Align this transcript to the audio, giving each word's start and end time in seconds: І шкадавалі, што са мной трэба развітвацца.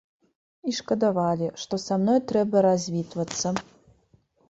І 0.71 0.73
шкадавалі, 0.77 1.51
што 1.65 1.81
са 1.85 2.01
мной 2.01 2.19
трэба 2.33 2.67
развітвацца. 2.71 3.47